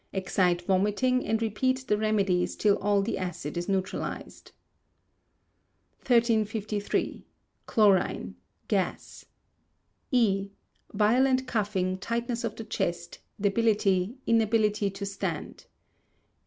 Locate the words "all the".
2.79-3.19